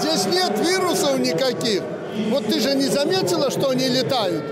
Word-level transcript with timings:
здесь 0.00 0.26
нет 0.26 0.58
вирусов 0.58 1.18
никаких. 1.18 1.82
Вот 2.30 2.46
ты 2.46 2.60
же 2.60 2.74
не 2.74 2.86
заметила, 2.86 3.50
что 3.50 3.70
они 3.70 3.88
летают? 3.88 4.44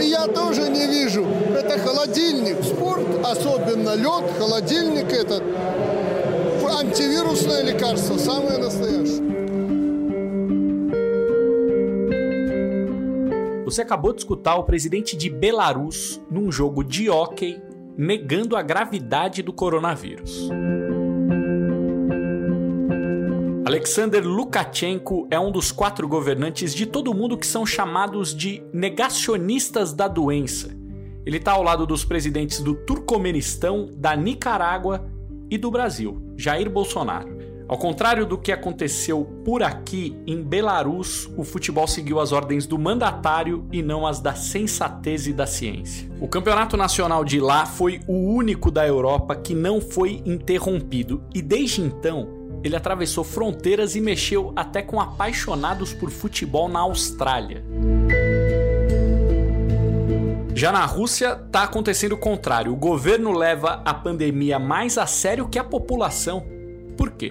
И 0.00 0.06
я 0.06 0.26
тоже 0.26 0.68
не 0.68 0.86
вижу. 0.86 1.26
Это 1.54 1.78
холодильник. 1.78 2.62
Спорт, 2.62 3.06
особенно 3.24 3.94
лед, 3.94 4.24
холодильник 4.38 5.12
этот. 5.12 5.42
Антивирусное 6.70 7.62
лекарство, 7.62 8.16
самое 8.18 8.58
настоящее. 8.58 9.26
Você 13.64 13.82
acabou 13.82 14.12
de 14.12 14.20
escutar 14.20 14.56
o 14.56 14.64
presidente 14.64 15.16
de 15.16 15.28
Belarus 15.28 16.20
num 16.30 16.52
jogo 16.52 16.84
de 16.84 17.10
hóquei 17.10 17.60
negando 17.96 18.56
a 18.56 18.62
gravidade 18.62 19.42
do 19.42 19.52
coronavírus. 19.52 20.48
Alexander 23.68 24.26
Lukashenko 24.26 25.28
é 25.30 25.38
um 25.38 25.52
dos 25.52 25.70
quatro 25.70 26.08
governantes 26.08 26.74
de 26.74 26.86
todo 26.86 27.12
mundo 27.12 27.36
que 27.36 27.46
são 27.46 27.66
chamados 27.66 28.34
de 28.34 28.62
negacionistas 28.72 29.92
da 29.92 30.08
doença. 30.08 30.74
Ele 31.26 31.36
está 31.36 31.52
ao 31.52 31.62
lado 31.62 31.86
dos 31.86 32.02
presidentes 32.02 32.60
do 32.60 32.74
Turcomenistão, 32.74 33.90
da 33.92 34.16
Nicarágua 34.16 35.06
e 35.50 35.58
do 35.58 35.70
Brasil, 35.70 36.32
Jair 36.34 36.70
Bolsonaro. 36.70 37.36
Ao 37.68 37.76
contrário 37.76 38.24
do 38.24 38.38
que 38.38 38.52
aconteceu 38.52 39.26
por 39.44 39.62
aqui, 39.62 40.16
em 40.26 40.42
Belarus, 40.42 41.28
o 41.36 41.44
futebol 41.44 41.86
seguiu 41.86 42.20
as 42.20 42.32
ordens 42.32 42.66
do 42.66 42.78
mandatário 42.78 43.66
e 43.70 43.82
não 43.82 44.06
as 44.06 44.18
da 44.18 44.34
sensatez 44.34 45.26
e 45.26 45.34
da 45.34 45.46
ciência. 45.46 46.10
O 46.18 46.26
campeonato 46.26 46.74
nacional 46.74 47.22
de 47.22 47.38
lá 47.38 47.66
foi 47.66 48.00
o 48.08 48.32
único 48.32 48.70
da 48.70 48.88
Europa 48.88 49.36
que 49.36 49.54
não 49.54 49.78
foi 49.78 50.22
interrompido 50.24 51.22
e 51.34 51.42
desde 51.42 51.82
então 51.82 52.37
ele 52.62 52.76
atravessou 52.76 53.24
fronteiras 53.24 53.94
e 53.94 54.00
mexeu 54.00 54.52
até 54.56 54.82
com 54.82 55.00
apaixonados 55.00 55.92
por 55.92 56.10
futebol 56.10 56.68
na 56.68 56.80
Austrália. 56.80 57.64
Já 60.54 60.72
na 60.72 60.84
Rússia, 60.84 61.40
está 61.46 61.62
acontecendo 61.62 62.12
o 62.12 62.18
contrário. 62.18 62.72
O 62.72 62.76
governo 62.76 63.32
leva 63.32 63.80
a 63.84 63.94
pandemia 63.94 64.58
mais 64.58 64.98
a 64.98 65.06
sério 65.06 65.48
que 65.48 65.58
a 65.58 65.62
população. 65.62 66.44
Por 66.96 67.12
quê? 67.12 67.30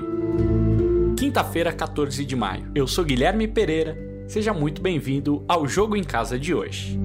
Quinta-feira, 1.18 1.74
14 1.74 2.24
de 2.24 2.36
maio. 2.38 2.72
Eu 2.74 2.88
sou 2.88 3.04
Guilherme 3.04 3.46
Pereira. 3.46 3.98
Seja 4.30 4.54
muito 4.54 4.82
bem-vindo 4.82 5.44
ao 5.46 5.68
Jogo 5.68 5.98
em 5.98 6.06
Casa 6.06 6.40
de 6.40 6.54
hoje. 6.54 6.98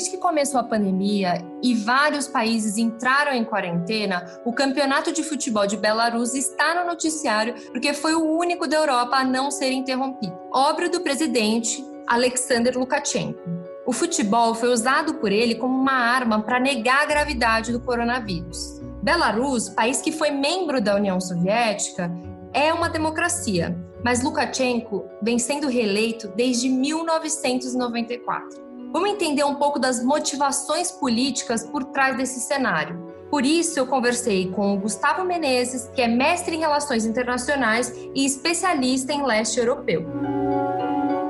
Desde 0.00 0.12
que 0.12 0.16
começou 0.16 0.58
a 0.58 0.64
pandemia 0.64 1.44
e 1.62 1.74
vários 1.74 2.26
países 2.26 2.78
entraram 2.78 3.34
em 3.34 3.44
quarentena, 3.44 4.24
o 4.46 4.52
campeonato 4.52 5.12
de 5.12 5.22
futebol 5.22 5.66
de 5.66 5.76
Belarus 5.76 6.34
está 6.34 6.74
no 6.74 6.86
noticiário 6.86 7.54
porque 7.70 7.92
foi 7.92 8.14
o 8.14 8.24
único 8.24 8.66
da 8.66 8.78
Europa 8.78 9.16
a 9.16 9.24
não 9.24 9.50
ser 9.50 9.70
interrompido. 9.72 10.34
Obra 10.50 10.88
do 10.88 11.02
presidente 11.02 11.84
Alexander 12.06 12.78
Lukashenko. 12.78 13.38
O 13.84 13.92
futebol 13.92 14.54
foi 14.54 14.72
usado 14.72 15.16
por 15.16 15.30
ele 15.30 15.56
como 15.56 15.78
uma 15.78 15.92
arma 15.92 16.40
para 16.40 16.58
negar 16.58 17.02
a 17.02 17.06
gravidade 17.06 17.70
do 17.70 17.80
coronavírus. 17.80 18.80
Belarus, 19.02 19.68
país 19.68 20.00
que 20.00 20.12
foi 20.12 20.30
membro 20.30 20.80
da 20.80 20.96
União 20.96 21.20
Soviética, 21.20 22.10
é 22.54 22.72
uma 22.72 22.88
democracia, 22.88 23.78
mas 24.02 24.22
Lukashenko 24.22 25.04
vem 25.22 25.38
sendo 25.38 25.68
reeleito 25.68 26.28
desde 26.28 26.70
1994. 26.70 28.69
Vamos 28.92 29.10
entender 29.10 29.44
um 29.44 29.54
pouco 29.54 29.78
das 29.78 30.02
motivações 30.02 30.90
políticas 30.90 31.64
por 31.64 31.84
trás 31.84 32.16
desse 32.16 32.40
cenário. 32.40 32.98
Por 33.30 33.46
isso, 33.46 33.78
eu 33.78 33.86
conversei 33.86 34.50
com 34.50 34.74
o 34.74 34.78
Gustavo 34.78 35.24
Menezes, 35.24 35.88
que 35.94 36.02
é 36.02 36.08
mestre 36.08 36.56
em 36.56 36.58
relações 36.58 37.06
internacionais 37.06 37.94
e 38.12 38.26
especialista 38.26 39.12
em 39.12 39.24
leste 39.24 39.60
europeu. 39.60 40.04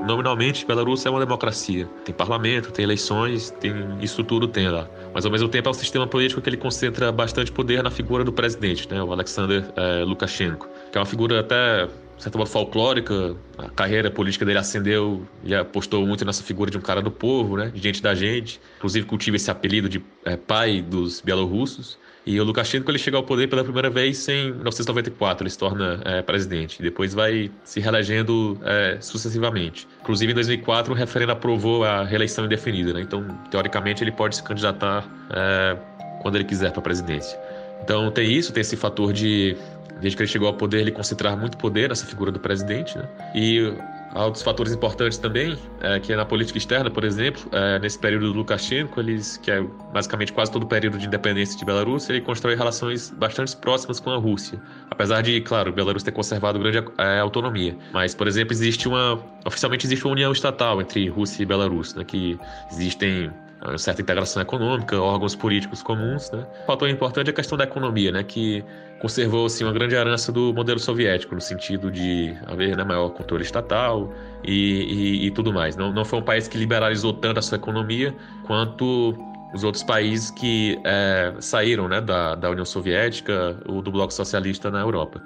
Nominalmente, 0.07 0.65
Belarus 0.65 1.05
é 1.05 1.11
uma 1.11 1.21
democracia. 1.21 1.87
Tem 2.03 2.15
parlamento, 2.15 2.73
tem 2.73 2.83
eleições, 2.83 3.51
tem 3.61 3.73
isso 4.01 4.25
tudo 4.25 4.49
tem 4.49 4.67
lá. 4.69 4.89
Mas 5.13 5.27
ao 5.27 5.31
mesmo 5.31 5.49
tempo 5.49 5.69
é 5.69 5.71
um 5.71 5.75
sistema 5.75 6.07
político 6.07 6.41
que 6.41 6.49
ele 6.49 6.57
concentra 6.57 7.13
bastante 7.13 7.53
poder 7.53 7.83
na 7.83 7.91
figura 7.91 8.25
do 8.25 8.33
presidente, 8.33 8.91
né, 8.91 9.03
o 9.03 9.13
Alexander 9.13 9.71
é, 9.77 10.03
Lukashenko, 10.03 10.67
que 10.91 10.97
é 10.97 11.01
uma 11.01 11.07
figura 11.07 11.41
até 11.41 11.87
certa 12.21 12.39
modo 12.39 12.51
folclórica. 12.51 13.37
A 13.59 13.69
carreira 13.71 14.11
política 14.11 14.45
dele 14.45 14.59
ascendeu 14.59 15.27
e 15.45 15.55
apostou 15.55 16.07
muito 16.07 16.25
nessa 16.25 16.43
figura 16.43 16.71
de 16.71 16.79
um 16.79 16.81
cara 16.81 17.01
do 17.03 17.11
povo, 17.11 17.57
né? 17.57 17.73
Gente 17.75 18.03
da 18.03 18.15
gente. 18.15 18.61
Inclusive 18.79 19.07
cultiva 19.07 19.37
esse 19.37 19.51
apelido 19.51 19.89
de 19.89 20.03
é, 20.25 20.37
pai 20.37 20.83
dos 20.83 21.21
bielorrussos. 21.21 21.99
E 22.27 22.39
o 22.39 22.45
Lukashenko 22.45 22.91
ele 22.91 22.99
chega 22.99 23.17
ao 23.17 23.23
poder 23.23 23.49
pela 23.49 23.65
primeira 23.65 23.89
vez 23.89 24.29
em 24.29 24.53
1994, 24.53 25.43
ele 25.43 25.51
se 25.51 25.59
torna 25.59 26.01
é, 26.05 26.21
presidente. 26.21 26.83
Depois 26.83 27.15
vai 27.15 27.51
se 27.65 27.81
reelegendo 27.81 28.61
é, 28.63 28.99
sucessivamente. 29.01 29.89
Inclusive 30.03 30.33
em 30.33 30.35
2004 30.35 30.93
o 30.93 30.97
referendo 30.97 31.33
aprovou 31.33 31.83
a 31.83 32.05
reeleição 32.05 32.45
indefinida, 32.45 32.93
né? 32.93 33.01
Então 33.01 33.27
teoricamente 33.51 34.05
ele 34.05 34.13
pode 34.13 34.37
se 34.37 34.43
candidatar 34.43 35.09
é, 35.31 35.77
quando 36.21 36.37
ele 36.37 36.45
quiser 36.45 36.71
para 36.71 36.81
a 36.81 36.83
presidência. 36.83 37.39
Então 37.83 38.11
tem 38.11 38.31
isso, 38.31 38.53
tem 38.53 38.61
esse 38.61 38.77
fator 38.77 39.13
de 39.13 39.57
desde 40.01 40.17
que 40.17 40.23
ele 40.23 40.31
chegou 40.31 40.49
ao 40.49 40.55
poder, 40.55 40.81
ele 40.81 40.93
concentrar 40.93 41.37
muito 41.37 41.57
poder 41.57 41.89
nessa 41.89 42.07
figura 42.07 42.33
do 42.33 42.41
presidente, 42.41 42.97
né? 42.97 43.09
E 43.35 43.73
há 44.13 44.25
outros 44.25 44.43
fatores 44.43 44.73
importantes 44.73 45.19
também, 45.19 45.57
é, 45.81 46.01
que 46.01 46.13
é 46.13 46.17
na 46.17 46.25
política 46.25 46.59
externa, 46.59 46.91
por 46.91 47.05
exemplo, 47.05 47.43
é, 47.53 47.79
nesse 47.79 47.99
período 47.99 48.33
do 48.33 48.39
Lukashenko, 48.39 49.01
eles, 49.01 49.37
que 49.37 49.51
é 49.51 49.63
basicamente 49.93 50.33
quase 50.33 50.51
todo 50.51 50.65
o 50.65 50.67
período 50.67 50.99
de 50.99 51.07
independência 51.07 51.59
de 51.59 51.65
Belarus, 51.65 52.09
ele 52.09 52.21
constrói 52.21 52.57
relações 52.57 53.11
bastante 53.11 53.57
próximas 53.57 54.01
com 54.01 54.11
a 54.11 54.17
Rússia. 54.17 54.61
Apesar 54.91 55.23
de, 55.23 55.41
claro, 55.41 55.73
Belarus 55.73 56.03
ter 56.03 56.13
conservado 56.13 56.59
grande 56.59 56.85
é, 56.99 57.19
autonomia. 57.21 57.77
Mas, 57.93 58.15
por 58.15 58.27
exemplo, 58.27 58.53
existe 58.53 58.89
uma. 58.89 59.21
Oficialmente 59.45 59.87
existe 59.87 60.05
uma 60.05 60.13
união 60.13 60.33
estatal 60.33 60.81
entre 60.81 61.09
Rússia 61.09 61.43
e 61.43 61.47
Belarus, 61.47 61.95
né, 61.95 62.05
que 62.05 62.39
existem 62.71 63.31
uma 63.63 63.79
certa 63.79 64.01
integração 64.01 64.41
econômica, 64.41 65.01
órgãos 65.01 65.35
políticos 65.35 65.83
comuns, 65.83 66.31
né? 66.31 66.47
O 66.63 66.67
fator 66.67 66.89
importante 66.89 67.29
é 67.29 67.31
a 67.31 67.35
questão 67.35 67.59
da 67.59 67.65
economia, 67.65 68.11
né? 68.11 68.23
Que 68.23 68.65
conservou 69.01 69.47
assim, 69.47 69.65
uma 69.65 69.73
grande 69.73 69.95
herança 69.95 70.31
do 70.31 70.53
modelo 70.53 70.79
soviético, 70.79 71.35
no 71.35 71.41
sentido 71.41 71.91
de 71.91 72.35
haver 72.47 72.77
né, 72.77 72.85
maior 72.85 73.11
controle 73.11 73.43
estatal 73.43 74.13
e, 74.45 75.23
e, 75.23 75.27
e 75.27 75.31
tudo 75.31 75.53
mais. 75.53 75.77
Não, 75.77 75.93
não 75.93 76.05
foi 76.05 76.19
um 76.19 76.23
país 76.23 76.49
que 76.49 76.59
liberalizou 76.59 77.13
tanto 77.13 77.39
a 77.39 77.43
sua 77.43 77.57
economia 77.57 78.15
quanto 78.47 79.15
os 79.53 79.65
outros 79.65 79.83
países 79.83 80.31
que 80.31 80.79
é, 80.85 81.35
saíram 81.41 81.89
né, 81.89 82.01
da, 82.01 82.35
da 82.35 82.51
União 82.51 82.65
Soviética 82.65 83.57
ou 83.67 83.83
do 83.83 83.91
Bloco 83.91 84.13
Socialista 84.13 84.71
na 84.71 84.81
Europa. 84.81 85.23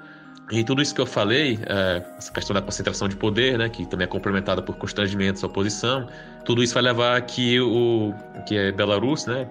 E 0.51 0.63
tudo 0.63 0.81
isso 0.81 0.93
que 0.93 1.01
eu 1.01 1.07
falei, 1.07 1.57
é, 1.65 2.05
essa 2.17 2.31
questão 2.31 2.53
da 2.53 2.61
concentração 2.61 3.07
de 3.07 3.15
poder, 3.15 3.57
né, 3.57 3.67
que 3.67 3.83
também 3.85 4.05
é 4.05 4.07
complementada 4.07 4.61
por 4.61 4.75
constrangimentos 4.77 5.43
à 5.43 5.47
oposição, 5.47 6.07
tudo 6.45 6.61
isso 6.61 6.75
vai 6.75 6.83
levar 6.83 7.17
a 7.17 7.21
que 7.21 7.59
o 7.59 8.13
que 8.45 8.55
é 8.55 8.71
Belarus, 8.71 9.25
né, 9.25 9.49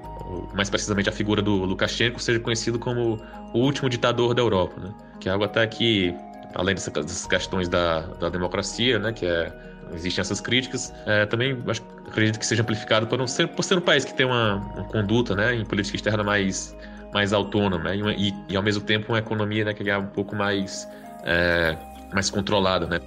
mais 0.55 0.71
precisamente 0.71 1.09
a 1.09 1.13
figura 1.13 1.43
do 1.43 1.65
Lukashenko, 1.65 2.21
seja 2.21 2.39
conhecido 2.39 2.79
como 2.79 3.21
o 3.53 3.59
último 3.59 3.89
ditador 3.89 4.35
da 4.35 4.43
Europa, 4.43 4.81
né, 4.81 4.95
que 5.19 5.29
é 5.29 5.33
algo 5.33 5.45
até 5.45 5.67
que, 5.67 6.15
além 6.55 6.75
dessas 6.75 7.27
questões 7.27 7.69
da, 7.69 8.01
da 8.01 8.29
democracia, 8.29 8.99
né, 8.99 9.13
que 9.13 9.27
é 9.27 9.53
existem 9.93 10.23
essas 10.23 10.41
críticas, 10.41 10.93
é, 11.07 11.27
também 11.27 11.63
acho, 11.69 11.83
acredito 12.09 12.39
que 12.39 12.47
seja 12.47 12.63
amplificado 12.63 13.07
por, 13.07 13.21
um, 13.21 13.27
por 13.55 13.63
ser 13.63 13.79
um 13.79 13.83
país 13.83 14.05
que 14.05 14.15
tem 14.15 14.25
uma, 14.25 14.57
uma 14.57 14.85
conduta 14.85 15.37
né, 15.37 15.55
em 15.55 15.65
política 15.65 15.97
externa 15.97 16.25
mais 16.25 16.75
mais 17.15 17.33
autônoma 17.33 17.85
né? 17.85 17.97
e, 18.19 18.35
e, 18.49 18.57
ao 18.57 18.63
mesmo 18.63 18.83
tempo 18.83 19.13
uma 19.13 19.21
economia 19.21 19.65
né, 19.65 19.73
que 19.73 19.89
é 19.89 19.97
um 19.97 20.09
pouco 20.09 20.35
mais, 20.35 20.89
é, 21.23 21.77
mais 22.13 22.29
controlada. 22.29 22.87
Né? 22.87 23.01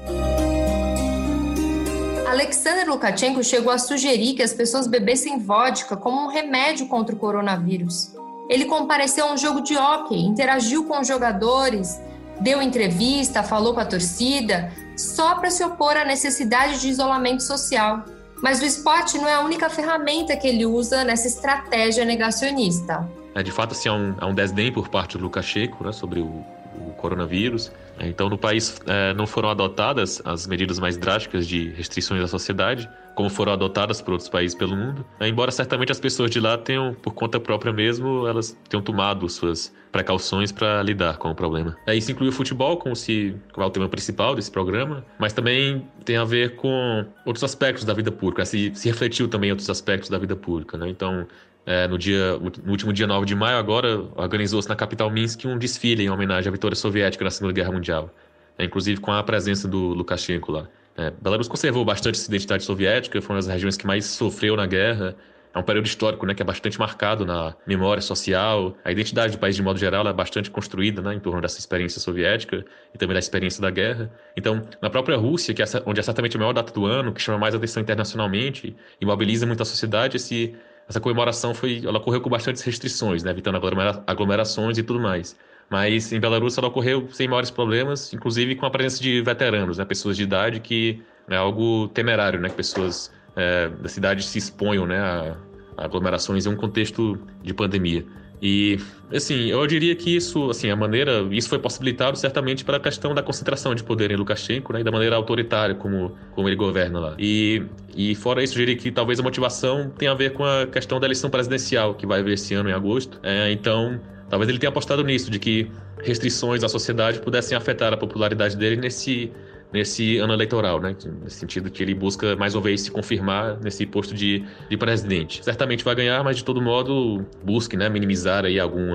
Alexander 2.25 2.88
Lukashenko 2.88 3.44
chegou 3.44 3.69
a 3.69 3.77
sugerir 3.77 4.33
que 4.33 4.42
as 4.42 4.54
pessoas 4.54 4.88
bebessem 4.88 5.39
vodka 5.39 5.98
como 5.98 6.25
um 6.25 6.27
remédio 6.30 6.88
contra 6.88 7.13
o 7.13 7.19
coronavírus. 7.19 8.16
Ele 8.50 8.63
compareceu 8.63 9.27
a 9.27 9.33
um 9.33 9.38
jogo 9.38 9.60
de 9.60 9.75
hóquei, 9.75 10.19
interagiu 10.19 10.86
com 10.86 11.01
os 11.01 11.07
jogadores, 11.07 12.00
deu 12.39 12.62
entrevista, 12.62 13.44
falou 13.44 13.74
com 13.74 13.80
a 13.80 13.86
torcida, 13.86 14.72
só 14.95 15.36
para 15.36 15.50
se 15.50 15.63
opor 15.63 15.95
à 15.95 16.06
necessidade 16.06 16.80
de 16.81 16.89
isolamento 16.89 17.44
social. 17.44 18.04
Mas 18.42 18.62
o 18.62 18.66
esporte 18.66 19.18
não 19.18 19.28
é 19.28 19.34
a 19.34 19.42
única 19.42 19.69
ferramenta 19.69 20.36
que 20.36 20.48
ele 20.48 20.66
usa 20.66 21.04
nessa 21.04 21.28
estratégia 21.28 22.06
negacionista. 22.06 23.07
É, 23.34 23.44
de 23.44 23.51
fato, 23.51 23.74
assim, 23.74 23.89
há 23.89 23.94
um, 23.94 24.16
há 24.19 24.25
um 24.28 24.34
desdém 24.34 24.72
por 24.72 24.89
parte 24.89 25.18
do 25.18 25.24
Lukashenko 25.24 25.84
né, 25.84 25.92
sobre 25.92 26.19
o, 26.19 26.25
o 26.25 26.94
coronavírus. 26.98 27.72
Então, 27.99 28.29
no 28.29 28.38
país 28.38 28.79
é, 28.85 29.13
não 29.13 29.25
foram 29.25 29.49
adotadas 29.49 30.21
as 30.25 30.47
medidas 30.47 30.79
mais 30.79 30.97
drásticas 30.97 31.47
de 31.47 31.69
restrições 31.69 32.21
à 32.21 32.27
sociedade, 32.27 32.89
como 33.15 33.29
foram 33.29 33.53
adotadas 33.53 33.99
por 33.99 34.11
outros 34.11 34.29
países 34.29 34.55
pelo 34.55 34.75
mundo. 34.75 35.03
É, 35.19 35.27
embora 35.27 35.51
certamente 35.51 35.91
as 35.91 35.99
pessoas 35.99 36.29
de 36.29 36.39
lá 36.39 36.57
tenham, 36.57 36.94
por 36.94 37.13
conta 37.13 37.39
própria 37.39 37.73
mesmo, 37.73 38.27
elas 38.27 38.55
tenham 38.69 38.83
tomado 38.83 39.27
suas 39.27 39.73
precauções 39.91 40.51
para 40.51 40.83
lidar 40.83 41.17
com 41.17 41.31
o 41.31 41.35
problema. 41.35 41.75
É, 41.88 41.95
isso 41.95 42.11
inclui 42.11 42.29
o 42.29 42.31
futebol, 42.31 42.77
como 42.77 42.95
se 42.95 43.35
como 43.51 43.63
é 43.63 43.67
o 43.67 43.71
tema 43.71 43.89
principal 43.89 44.35
desse 44.35 44.51
programa, 44.51 45.03
mas 45.17 45.33
também 45.33 45.88
tem 46.05 46.17
a 46.17 46.23
ver 46.23 46.55
com 46.57 47.05
outros 47.25 47.44
aspectos 47.44 47.83
da 47.83 47.94
vida 47.94 48.11
pública. 48.11 48.45
Se, 48.45 48.71
se 48.75 48.88
refletiu 48.88 49.27
também 49.27 49.49
em 49.49 49.51
outros 49.51 49.69
aspectos 49.69 50.09
da 50.09 50.19
vida 50.19 50.35
pública, 50.35 50.77
né? 50.77 50.88
Então, 50.88 51.25
é, 51.68 51.86
no, 51.86 51.98
dia, 51.98 52.40
no 52.40 52.72
último 52.72 52.94
dia 52.94 53.06
9 53.06 53.25
de 53.25 53.36
maio, 53.36 53.58
agora, 53.58 54.00
organizou-se 54.16 54.69
na 54.69 54.75
capital 54.75 55.12
Minsk 55.12 55.44
um 55.44 55.58
desfile 55.58 56.02
em 56.02 56.10
homenagem 56.10 56.48
à 56.48 56.52
vitória 56.52 56.78
soviética 56.78 57.25
na 57.25 57.30
Segunda 57.30 57.54
Guerra 57.54 57.74
Mundial, 57.74 58.10
é, 58.58 58.64
inclusive 58.64 59.02
com 59.02 59.12
a 59.12 59.22
presença 59.22 59.68
do 59.68 59.90
Lukashenko 59.90 60.50
lá. 60.50 60.69
É, 60.96 61.12
Belarus 61.22 61.50
conservou 61.50 61.84
bastante 61.84 62.16
essa 62.16 62.30
identidade 62.30 62.64
soviética, 62.64 63.22
foi 63.22 63.36
uma 63.36 63.42
das 63.42 63.52
regiões 63.52 63.75
que 63.75 63.86
mais 63.86 64.06
sofreu 64.06 64.56
na 64.56 64.66
guerra. 64.66 65.14
É 65.54 65.60
um 65.60 65.64
período 65.64 65.88
histórico 65.88 66.25
né, 66.25 66.34
que 66.34 66.42
é 66.42 66.46
bastante 66.46 66.80
marcado 66.80 67.25
na 67.25 67.54
memória 67.66 68.02
social. 68.02 68.78
A 68.86 68.92
identidade 68.92 69.34
do 69.34 69.40
país, 69.40 69.56
de 69.56 69.62
modo 69.62 69.78
geral, 69.78 70.08
é 70.08 70.14
bastante 70.14 70.50
construída 70.50 71.02
né, 71.02 71.16
em 71.16 71.19
torno 71.19 71.42
dessa 71.42 71.60
experiência 71.60 72.00
soviética 72.00 72.64
e 72.94 72.98
também 72.98 73.14
da 73.14 73.19
experiência 73.19 73.62
da 73.62 73.69
guerra. 73.69 74.10
Então, 74.38 74.68
na 74.81 74.90
própria 74.90 75.18
Rússia, 75.18 75.54
que 75.54 75.62
é, 75.62 75.66
onde 75.86 76.00
é 76.00 76.04
certamente 76.04 76.38
a 76.38 76.40
maior 76.40 76.54
data 76.54 76.72
do 76.72 76.86
ano, 76.86 77.12
que 77.12 77.22
chama 77.22 77.38
mais 77.38 77.54
atenção 77.54 77.81
internacionalmente 77.81 78.75
e 79.02 79.06
mobiliza 79.06 79.46
muito 79.46 79.62
a 79.62 79.66
sociedade, 79.66 80.16
esse, 80.16 80.56
essa 80.88 81.00
comemoração 81.00 81.54
foi, 81.54 81.81
ela 81.84 81.98
ocorreu 81.98 82.22
com 82.22 82.30
bastantes 82.30 82.62
restrições, 82.62 83.24
né, 83.24 83.31
evitando 83.31 83.60
aglomerações 84.07 84.78
e 84.78 84.84
tudo 84.84 85.00
mais. 85.00 85.36
Mas 85.69 86.13
em 86.13 86.19
Belarus 86.19 86.57
ela 86.57 86.68
ocorreu 86.68 87.10
sem 87.12 87.28
maiores 87.28 87.51
problemas, 87.51 88.13
inclusive 88.13 88.56
com 88.56 88.66
a 88.66 88.69
presença 88.69 89.01
de 89.01 89.22
veteranos, 89.22 89.78
né, 89.78 89.86
pessoas 89.86 90.16
de 90.16 90.24
idade, 90.24 90.60
que 90.62 91.04
é 91.30 91.36
algo 91.36 91.89
temerário, 91.89 92.39
né, 92.39 92.48
que 92.48 92.56
pessoas 92.56 93.12
é, 93.36 93.68
da 93.68 93.89
cidade 93.89 94.24
se 94.24 94.38
exponham 94.38 94.86
né, 94.86 94.98
a 94.98 95.36
aglomerações 95.78 96.45
em 96.45 96.50
um 96.50 96.56
contexto 96.56 97.19
de 97.44 97.54
pandemia. 97.54 98.06
E, 98.42 98.80
assim, 99.12 99.48
eu 99.48 99.66
diria 99.66 99.95
que 99.95 100.16
isso, 100.16 100.50
assim, 100.50 100.69
a 100.69 100.75
maneira, 100.75 101.28
isso 101.31 101.50
foi 101.50 101.60
possibilitado 101.60 102.18
certamente 102.18 102.63
pela 102.63 102.80
questão 102.80 103.13
da 103.13 103.24
concentração 103.24 103.74
de 103.74 103.84
poder 103.84 104.12
em 104.12 104.16
Lukashenko, 104.16 104.74
né, 104.74 104.81
e 104.81 104.84
da 104.84 104.92
maneira 104.92 105.16
autoritária 105.16 105.74
como, 105.74 106.16
como 106.34 106.48
ele 106.48 106.56
governa 106.56 107.00
lá. 107.00 107.16
E, 107.18 107.63
e 107.95 108.13
fora 108.16 108.44
isso, 108.44 108.54
eu 108.54 108.60
diria 108.60 108.75
que 108.75 108.92
talvez 108.92 109.19
a 109.19 109.24
motivação 109.24 109.89
tenha 109.98 110.12
a 110.12 110.16
ver 110.16 110.34
com 110.34 110.44
a 110.44 110.68
questão 110.68 111.00
da 111.00 111.07
eleição 111.07 111.30
presidencial 111.30 111.95
que 111.95 112.06
vai 112.06 112.19
haver 112.19 112.34
esse 112.34 112.54
ano 112.54 112.69
em 112.69 112.74
agosto. 112.74 113.19
É, 113.24 113.51
então, 113.51 114.00
Talvez 114.30 114.50
ele 114.50 114.57
tenha 114.57 114.69
apostado 114.69 115.04
nisso, 115.04 115.31
de 115.31 115.40
que 115.40 115.72
restrições 116.04 116.63
à 116.63 116.68
sociedade 116.68 117.19
pudessem 117.19 117.57
afetar 117.57 117.94
a 117.94 117.98
popularidade 117.98 118.57
dele 118.57 118.75
nesse, 118.75 119.31
nesse 119.72 120.18
ano 120.18 120.34
eleitoral, 120.34 120.80
né? 120.80 120.96
Nesse 121.24 121.38
sentido 121.38 121.69
que 121.69 121.84
ele 121.84 121.94
busca 121.94 122.36
mais 122.36 122.56
uma 122.56 122.62
vez 122.62 122.81
se 122.81 122.92
confirmar 122.92 123.60
nesse 123.62 123.86
posto 123.86 124.14
de, 124.14 124.44
de 124.69 124.78
presidente. 124.78 125.44
Certamente 125.44 125.84
vai 125.84 125.96
ganhar, 125.96 126.24
mas 126.24 126.38
de 126.38 126.44
todo 126.44 126.62
modo 126.62 127.25
busque, 127.44 127.75
né, 127.75 127.90
minimizar 127.90 128.46
aí 128.46 128.60
algum 128.60 128.88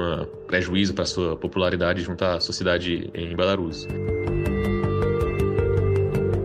prejuízo 0.47 0.95
para 0.95 1.05
sua 1.05 1.37
popularidade 1.37 2.03
junto 2.03 2.25
à 2.25 2.41
sociedade 2.41 3.11
em 3.15 3.35
Belarus. 3.35 3.87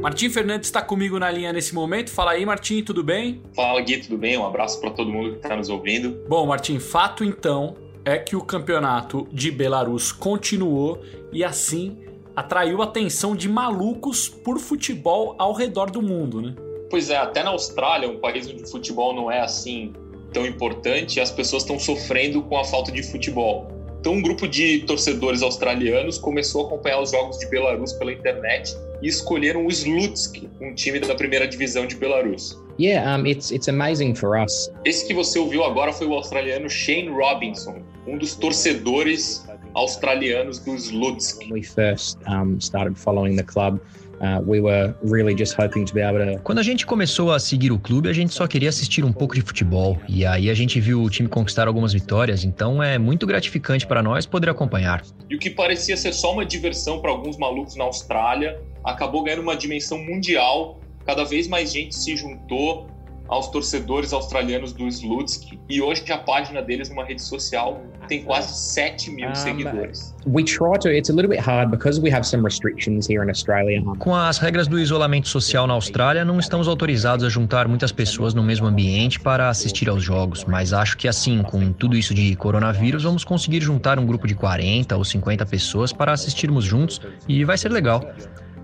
Martim 0.01 0.29
Fernandes 0.29 0.69
está 0.69 0.81
comigo 0.81 1.19
na 1.19 1.29
linha 1.29 1.51
nesse 1.51 1.75
momento. 1.75 2.09
Fala 2.09 2.31
aí, 2.31 2.45
Martim, 2.45 2.81
tudo 2.81 3.03
bem? 3.03 3.41
Fala, 3.53 3.81
Gui, 3.81 3.97
tudo 3.97 4.17
bem? 4.17 4.37
Um 4.37 4.45
abraço 4.45 4.79
para 4.79 4.91
todo 4.91 5.11
mundo 5.11 5.31
que 5.31 5.35
está 5.37 5.55
nos 5.55 5.67
ouvindo. 5.67 6.23
Bom, 6.29 6.47
Martim, 6.47 6.79
fato 6.79 7.25
então 7.25 7.75
é 8.05 8.17
que 8.17 8.33
o 8.33 8.41
campeonato 8.41 9.27
de 9.33 9.51
Belarus 9.51 10.13
continuou 10.13 11.01
e 11.33 11.43
assim 11.43 11.97
atraiu 12.37 12.83
a 12.83 12.85
atenção 12.85 13.35
de 13.35 13.49
malucos 13.49 14.29
por 14.29 14.59
futebol 14.59 15.33
ao 15.39 15.53
redor 15.53 15.89
do 15.89 16.03
mundo, 16.03 16.39
né? 16.39 16.53
Pois 16.87 17.09
é, 17.09 17.17
até 17.17 17.41
na 17.41 17.49
Austrália, 17.49 18.07
um 18.07 18.19
país 18.19 18.47
onde 18.47 18.61
o 18.61 18.67
futebol 18.67 19.15
não 19.15 19.31
é 19.31 19.41
assim 19.41 19.91
tão 20.31 20.45
importante, 20.45 21.19
as 21.19 21.31
pessoas 21.31 21.63
estão 21.63 21.79
sofrendo 21.79 22.43
com 22.43 22.55
a 22.55 22.63
falta 22.63 22.91
de 22.91 23.01
futebol. 23.01 23.67
Então, 23.99 24.13
um 24.13 24.21
grupo 24.21 24.47
de 24.47 24.81
torcedores 24.81 25.41
australianos 25.41 26.19
começou 26.19 26.65
a 26.65 26.67
acompanhar 26.67 27.01
os 27.01 27.09
jogos 27.09 27.39
de 27.39 27.47
Belarus 27.47 27.93
pela 27.93 28.13
internet 28.13 28.77
e 29.01 29.07
escolheram 29.07 29.65
o 29.65 29.69
Slutsk, 29.69 30.47
um 30.61 30.75
time 30.75 30.99
da 30.99 31.15
primeira 31.15 31.47
divisão 31.47 31.87
de 31.87 31.95
Belarus. 31.95 32.55
Yeah, 32.79 33.17
um, 33.17 33.25
it's 33.25 33.49
it's 33.49 33.67
amazing 33.67 34.13
for 34.13 34.39
us. 34.39 34.71
Esse 34.85 35.07
que 35.07 35.13
você 35.15 35.39
ouviu 35.39 35.63
agora 35.63 35.91
foi 35.91 36.05
o 36.05 36.13
australiano 36.13 36.69
Shane 36.69 37.09
Robinson, 37.09 37.81
um 38.05 38.19
dos 38.19 38.35
torcedores 38.35 39.46
australianos 39.77 40.59
do 40.59 40.75
Slutsk. 40.75 41.39
When 41.41 41.53
we 41.53 41.63
first 41.63 42.17
um, 42.27 42.59
started 42.59 42.97
following 42.97 43.35
the 43.35 43.43
club, 43.43 43.79
Uh, 44.19 44.41
we 44.47 44.59
were 44.59 44.95
really 45.03 45.35
just 45.35 45.53
hoping 45.53 45.85
to 45.85 45.93
be 45.93 46.01
able 46.01 46.17
to... 46.17 46.39
Quando 46.39 46.57
a 46.57 46.63
gente 46.63 46.87
começou 46.87 47.31
a 47.31 47.39
seguir 47.39 47.71
o 47.71 47.77
clube, 47.77 48.09
a 48.09 48.13
gente 48.13 48.33
só 48.33 48.47
queria 48.47 48.69
assistir 48.69 49.05
um 49.05 49.13
pouco 49.13 49.35
de 49.35 49.41
futebol. 49.41 49.95
E 50.09 50.25
aí 50.25 50.49
a 50.49 50.55
gente 50.55 50.79
viu 50.79 51.03
o 51.03 51.07
time 51.07 51.29
conquistar 51.29 51.67
algumas 51.67 51.93
vitórias, 51.93 52.43
então 52.43 52.81
é 52.81 52.97
muito 52.97 53.27
gratificante 53.27 53.85
para 53.85 54.01
nós 54.01 54.25
poder 54.25 54.49
acompanhar. 54.49 55.03
E 55.29 55.35
o 55.35 55.37
que 55.37 55.51
parecia 55.51 55.95
ser 55.95 56.13
só 56.13 56.33
uma 56.33 56.43
diversão 56.43 56.99
para 56.99 57.11
alguns 57.11 57.37
malucos 57.37 57.75
na 57.75 57.83
Austrália, 57.83 58.59
acabou 58.83 59.21
ganhando 59.21 59.43
uma 59.43 59.55
dimensão 59.55 59.99
mundial. 59.99 60.79
Cada 61.05 61.23
vez 61.23 61.47
mais 61.47 61.71
gente 61.71 61.95
se 61.95 62.17
juntou 62.17 62.87
aos 63.27 63.47
torcedores 63.49 64.13
australianos 64.13 64.73
do 64.73 64.87
Slutsk 64.87 65.57
e 65.69 65.81
hoje 65.81 66.03
a 66.11 66.17
página 66.17 66.61
deles 66.61 66.89
numa 66.89 67.03
rede 67.03 67.21
social 67.21 67.81
tem 68.07 68.23
quase 68.23 68.53
7 68.73 69.11
mil 69.11 69.33
seguidores. 69.35 70.15
We 70.25 70.43
try 70.43 70.77
to, 70.79 70.89
it's 70.89 71.09
a 71.09 71.13
little 71.13 71.29
bit 71.29 71.39
hard 71.39 71.69
because 71.71 71.99
we 71.99 72.11
have 72.11 72.25
some 72.25 72.43
restrictions 72.43 73.09
here 73.09 73.23
in 73.23 73.29
Australia. 73.29 73.81
Com 73.99 74.15
as 74.15 74.37
regras 74.37 74.67
do 74.67 74.79
isolamento 74.79 75.27
social 75.27 75.67
na 75.67 75.73
Austrália, 75.73 76.23
não 76.23 76.39
estamos 76.39 76.67
autorizados 76.67 77.25
a 77.25 77.29
juntar 77.29 77.67
muitas 77.67 77.91
pessoas 77.91 78.33
no 78.33 78.43
mesmo 78.43 78.67
ambiente 78.67 79.19
para 79.19 79.49
assistir 79.49 79.89
aos 79.89 80.03
jogos, 80.03 80.45
mas 80.45 80.73
acho 80.73 80.97
que 80.97 81.07
assim, 81.07 81.43
com 81.43 81.71
tudo 81.73 81.97
isso 81.97 82.13
de 82.13 82.35
coronavírus, 82.35 83.03
vamos 83.03 83.23
conseguir 83.23 83.61
juntar 83.61 83.99
um 83.99 84.05
grupo 84.05 84.27
de 84.27 84.35
40 84.35 84.95
ou 84.95 85.03
50 85.03 85.45
pessoas 85.45 85.91
para 85.91 86.11
assistirmos 86.13 86.63
juntos 86.63 87.01
e 87.27 87.43
vai 87.43 87.57
ser 87.57 87.71
legal. 87.71 88.01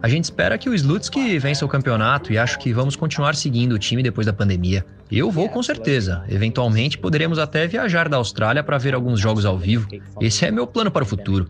A 0.03 0.09
gente 0.09 0.25
espera 0.25 0.57
que 0.57 0.67
o 0.67 0.73
Slutsk 0.73 1.15
vença 1.39 1.65
o 1.65 1.67
campeonato 1.69 2.33
e 2.33 2.37
acho 2.37 2.59
que 2.59 2.73
vamos 2.73 2.93
continuar 2.93 3.35
seguindo 3.35 3.71
o 3.71 3.79
time 3.79 4.03
depois 4.03 4.27
da 4.27 4.33
pandemia. 4.33 4.85
Eu 5.09 5.31
vou 5.31 5.47
com 5.47 5.63
certeza. 5.63 6.25
Eventualmente 6.27 6.97
poderemos 6.97 7.39
até 7.39 7.65
viajar 7.67 8.09
da 8.09 8.17
Austrália 8.17 8.61
para 8.61 8.77
ver 8.77 8.93
alguns 8.95 9.17
jogos 9.17 9.45
ao 9.45 9.57
vivo. 9.57 9.87
Esse 10.19 10.45
é 10.45 10.51
meu 10.51 10.67
plano 10.67 10.91
para 10.91 11.03
o 11.03 11.05
futuro. 11.05 11.47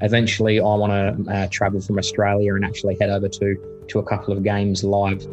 eventually 0.00 0.56
I 0.56 0.62
want 0.62 0.90
to 0.90 1.22
uh, 1.30 1.46
travel 1.50 1.82
from 1.82 1.98
Australia 1.98 2.54
and 2.54 2.64
actually 2.64 2.96
head 2.98 3.12
over 3.14 3.28
to 3.28 3.60
to 3.88 3.98
a 3.98 4.02
couple 4.02 4.32
of 4.32 4.42
games 4.42 4.82
live. 4.82 5.28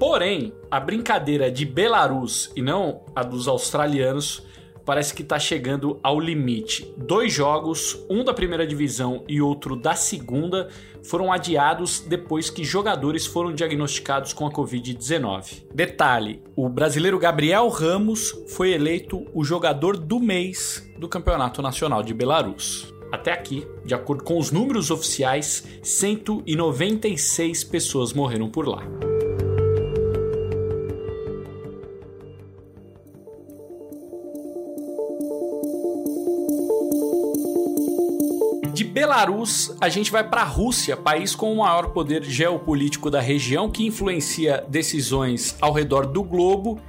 Porém, 0.00 0.52
a 0.68 0.80
brincadeira 0.80 1.52
de 1.52 1.64
Belarus 1.64 2.50
e 2.56 2.62
não 2.62 3.02
a 3.14 3.22
dos 3.22 3.46
australianos 3.46 4.44
parece 4.84 5.14
que 5.14 5.22
está 5.22 5.38
chegando 5.38 5.98
ao 6.02 6.20
limite. 6.20 6.92
Dois 6.96 7.32
jogos, 7.32 7.98
um 8.08 8.24
da 8.24 8.34
primeira 8.34 8.66
divisão 8.66 9.24
e 9.28 9.40
outro 9.40 9.76
da 9.76 9.94
segunda, 9.94 10.68
foram 11.02 11.32
adiados 11.32 12.00
depois 12.00 12.48
que 12.50 12.64
jogadores 12.64 13.26
foram 13.26 13.52
diagnosticados 13.52 14.32
com 14.32 14.46
a 14.46 14.52
Covid-19. 14.52 15.64
Detalhe: 15.74 16.42
o 16.56 16.68
brasileiro 16.68 17.18
Gabriel 17.18 17.68
Ramos 17.68 18.34
foi 18.48 18.72
eleito 18.72 19.26
o 19.34 19.44
jogador 19.44 19.96
do 19.96 20.20
mês 20.20 20.88
do 20.98 21.08
Campeonato 21.08 21.60
Nacional 21.60 22.02
de 22.02 22.14
Belarus. 22.14 22.92
Até 23.10 23.32
aqui, 23.32 23.66
de 23.84 23.94
acordo 23.94 24.24
com 24.24 24.38
os 24.38 24.50
números 24.50 24.90
oficiais, 24.90 25.66
196 25.82 27.62
pessoas 27.64 28.14
morreram 28.14 28.48
por 28.48 28.66
lá. 28.66 29.11
Belarus, 39.22 39.76
a 39.80 39.88
gente 39.88 40.10
vai 40.10 40.28
para 40.28 40.40
a 40.40 40.44
Rússia, 40.44 40.96
país 40.96 41.32
com 41.32 41.52
o 41.52 41.58
maior 41.58 41.90
poder 41.90 42.24
geopolítico 42.24 43.08
da 43.08 43.20
região, 43.20 43.70
que 43.70 43.86
influencia 43.86 44.64
decisões 44.68 45.56
ao 45.60 45.72
redor 45.72 46.06
do 46.06 46.24
globo. 46.24 46.80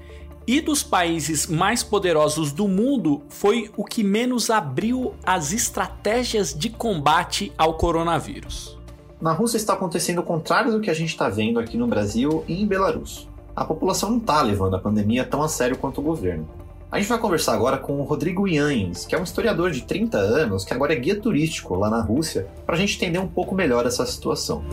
E 0.47 0.59
dos 0.59 0.81
países 0.81 1.45
mais 1.45 1.83
poderosos 1.83 2.51
do 2.51 2.67
mundo, 2.67 3.21
foi 3.29 3.69
o 3.77 3.85
que 3.85 4.03
menos 4.03 4.49
abriu 4.49 5.13
as 5.23 5.53
estratégias 5.53 6.55
de 6.55 6.71
combate 6.71 7.53
ao 7.55 7.75
coronavírus. 7.75 8.79
Na 9.21 9.31
Rússia 9.31 9.57
está 9.57 9.73
acontecendo 9.73 10.19
o 10.19 10.23
contrário 10.23 10.71
do 10.71 10.81
que 10.81 10.89
a 10.89 10.93
gente 10.95 11.09
está 11.09 11.29
vendo 11.29 11.59
aqui 11.59 11.77
no 11.77 11.85
Brasil 11.85 12.43
e 12.47 12.63
em 12.63 12.65
Belarus. 12.65 13.29
A 13.55 13.63
população 13.63 14.09
não 14.09 14.17
está 14.17 14.41
levando 14.41 14.75
a 14.75 14.79
pandemia 14.79 15.23
tão 15.23 15.43
a 15.43 15.47
sério 15.47 15.77
quanto 15.77 16.01
o 16.01 16.03
governo. 16.03 16.49
A 16.93 16.99
gente 16.99 17.09
vai 17.09 17.17
conversar 17.17 17.55
agora 17.55 17.79
com 17.79 17.99
o 17.99 18.03
Rodrigo 18.03 18.47
Yanhens, 18.47 19.03
que 19.03 19.15
é 19.15 19.19
um 19.19 19.23
historiador 19.23 19.71
de 19.71 19.81
30 19.81 20.15
anos, 20.15 20.63
que 20.63 20.75
agora 20.75 20.93
é 20.93 20.95
guia 20.95 21.19
turístico 21.19 21.73
lá 21.73 21.89
na 21.89 21.99
Rússia, 21.99 22.47
para 22.67 22.75
a 22.75 22.77
gente 22.77 22.97
entender 22.97 23.17
um 23.17 23.27
pouco 23.27 23.55
melhor 23.55 23.87
essa 23.87 24.05
situação. 24.05 24.63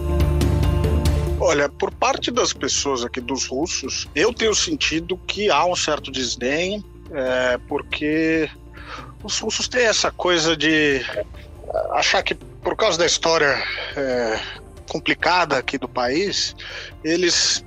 Olha, 1.41 1.67
por 1.67 1.91
parte 1.91 2.31
das 2.31 2.53
pessoas 2.53 3.07
aqui 3.07 3.23
dos 3.23 3.47
russos, 3.47 4.07
eu 4.15 4.35
tenho 4.35 4.55
sentido 4.55 5.17
que 5.27 5.51
há 5.51 5.65
um 5.65 5.75
certo 5.75 6.11
desdém, 6.11 6.85
é, 7.11 7.59
porque 7.67 8.51
os 9.25 9.39
russos 9.39 9.67
têm 9.67 9.87
essa 9.87 10.11
coisa 10.11 10.55
de 10.55 11.01
achar 11.93 12.23
que 12.23 12.35
por 12.35 12.77
causa 12.77 12.99
da 12.99 13.07
história 13.07 13.65
é, 13.97 14.39
complicada 14.91 15.57
aqui 15.57 15.79
do 15.79 15.89
país, 15.89 16.55
eles 17.03 17.65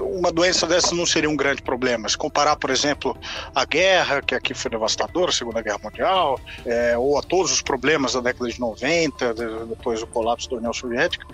uma 0.00 0.32
doença 0.32 0.66
dessa 0.66 0.94
não 0.94 1.06
seria 1.06 1.28
um 1.28 1.36
grande 1.36 1.62
problema. 1.62 2.08
Se 2.08 2.16
comparar, 2.16 2.56
por 2.56 2.70
exemplo, 2.70 3.16
a 3.54 3.64
guerra, 3.64 4.22
que 4.22 4.34
aqui 4.34 4.54
foi 4.54 4.70
devastadora, 4.70 5.30
a 5.30 5.34
Segunda 5.34 5.62
Guerra 5.62 5.80
Mundial, 5.82 6.40
é, 6.64 6.96
ou 6.96 7.18
a 7.18 7.22
todos 7.22 7.52
os 7.52 7.62
problemas 7.62 8.14
da 8.14 8.20
década 8.20 8.48
de 8.48 8.60
90, 8.60 9.34
depois 9.66 10.00
do 10.00 10.06
colapso 10.06 10.50
da 10.50 10.56
União 10.56 10.72
Soviética, 10.72 11.26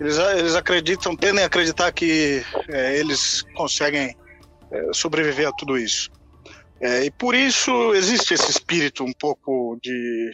eles, 0.00 0.16
eles 0.18 0.54
acreditam, 0.54 1.16
tendem 1.16 1.42
a 1.44 1.46
acreditar 1.46 1.92
que 1.92 2.44
é, 2.68 2.98
eles 2.98 3.42
conseguem 3.54 4.16
é, 4.70 4.90
sobreviver 4.92 5.48
a 5.48 5.52
tudo 5.52 5.78
isso. 5.78 6.10
É, 6.80 7.04
e 7.04 7.10
por 7.10 7.34
isso 7.34 7.94
existe 7.94 8.34
esse 8.34 8.50
espírito 8.50 9.04
um 9.04 9.12
pouco 9.12 9.78
de 9.80 10.32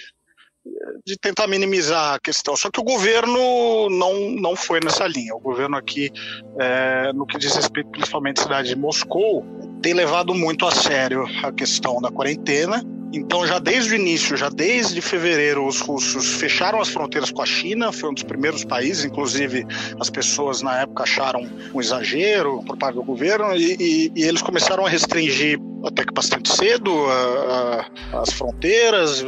de 1.05 1.17
tentar 1.17 1.47
minimizar 1.47 2.15
a 2.15 2.21
questão. 2.21 2.57
Só 2.57 2.71
que 2.71 2.81
o 2.81 2.85
governo 2.85 3.89
não, 3.91 4.31
não 4.31 4.57
foi 4.57 4.81
nessa 4.81 5.07
linha. 5.07 5.35
O 5.35 5.41
governo 5.41 5.77
aqui, 5.77 6.11
é, 6.59 7.13
no 7.13 7.27
que 7.27 7.39
diz 7.39 7.55
respeito 7.55 7.91
principalmente 7.91 8.41
à 8.41 8.43
cidade 8.43 8.69
de 8.69 8.77
Moscou, 8.77 9.45
tem 9.83 9.95
levado 9.95 10.35
muito 10.35 10.67
a 10.67 10.71
sério 10.71 11.25
a 11.43 11.53
questão 11.53 12.01
da 12.01 12.11
quarentena 12.11 12.85
então, 13.13 13.47
já 13.47 13.59
desde 13.59 13.93
o 13.93 13.97
início, 13.97 14.37
já 14.37 14.51
desde 14.51 15.01
fevereiro, 15.01 15.67
os 15.67 15.81
russos 15.81 16.35
fecharam 16.35 16.81
as 16.81 16.89
fronteiras 16.89 17.31
com 17.31 17.41
a 17.41 17.47
China, 17.47 17.91
foi 17.91 18.11
um 18.11 18.15
dos 18.15 18.23
primeiros 18.23 18.65
países, 18.65 19.05
inclusive 19.05 19.67
as 19.99 20.11
pessoas 20.11 20.61
na 20.61 20.81
época 20.81 21.05
acharam 21.05 21.49
um 21.73 21.81
exagero 21.81 22.63
por 22.67 22.77
parte 22.77 22.97
do 22.97 23.03
governo, 23.03 23.57
e, 23.57 23.77
e, 23.81 24.13
e 24.15 24.23
eles 24.25 24.43
começaram 24.43 24.85
a 24.85 24.89
restringir 24.89 25.59
até 25.85 26.05
que 26.05 26.13
bastante 26.13 26.55
cedo 26.55 26.91
a, 27.07 27.87
a, 28.13 28.21
as 28.21 28.33
fronteiras, 28.33 29.25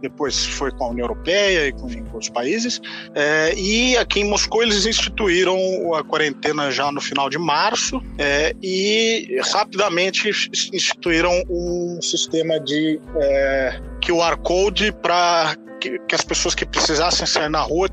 depois 0.00 0.44
foi 0.44 0.70
com 0.70 0.84
a 0.84 0.88
União 0.88 1.04
Europeia 1.04 1.68
e 1.68 1.72
com, 1.72 1.88
outros 2.12 2.28
países. 2.28 2.80
É, 3.14 3.54
e 3.56 3.96
aqui 3.96 4.20
em 4.20 4.24
Moscou 4.24 4.62
eles 4.62 4.86
instituíram 4.86 5.94
a 5.94 6.04
quarentena 6.04 6.70
já 6.70 6.92
no 6.92 7.00
final 7.00 7.28
de 7.30 7.38
março 7.38 8.00
é, 8.18 8.54
e 8.62 9.38
rapidamente 9.52 10.30
instituíram 10.72 11.32
um 11.48 11.98
sistema 12.02 12.60
de 12.60 13.00
é, 13.20 13.80
QR 14.04 14.36
Code 14.38 14.92
para 14.92 15.56
que, 15.84 15.98
que, 15.98 16.14
as 16.14 16.22
pessoas 16.22 16.54
que 16.54 16.64
precisassem 16.64 17.26
sair 17.26 17.50
na 17.50 17.60
rua 17.60 17.88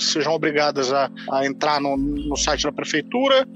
sejam 0.00 0.32
obrigadas 0.32 0.92
a, 0.92 1.08
a 1.30 1.46
entrar 1.46 1.80
no, 1.80 1.96
no, 1.96 2.36
site 2.36 2.64
da 2.64 2.72
prefeitura, 2.72 3.46